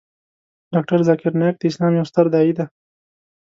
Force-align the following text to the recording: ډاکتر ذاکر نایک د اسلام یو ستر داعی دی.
ډاکتر 0.73 0.99
ذاکر 1.07 1.31
نایک 1.39 1.55
د 1.59 1.63
اسلام 1.69 1.93
یو 1.95 2.09
ستر 2.11 2.25
داعی 2.33 2.51
دی. 2.57 2.65